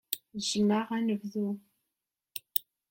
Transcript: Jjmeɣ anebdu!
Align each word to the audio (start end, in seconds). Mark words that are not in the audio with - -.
Jjmeɣ 0.47 0.87
anebdu! 0.97 1.47